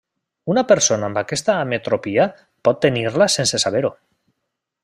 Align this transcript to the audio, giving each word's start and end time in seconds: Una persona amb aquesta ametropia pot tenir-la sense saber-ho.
Una 0.53 0.61
persona 0.71 1.09
amb 1.09 1.19
aquesta 1.23 1.57
ametropia 1.67 2.25
pot 2.69 2.83
tenir-la 2.89 3.31
sense 3.39 3.65
saber-ho. 3.69 3.97